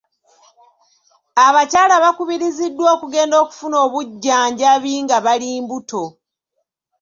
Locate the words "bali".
5.25-5.49